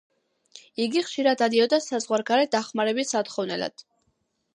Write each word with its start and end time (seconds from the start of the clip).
იგი 0.85 1.03
ხშირად 1.09 1.37
დადიოდა 1.41 1.79
საზღვარგარეთ 1.87 2.51
დახმარების 2.57 3.13
სათხოვნელად. 3.17 3.85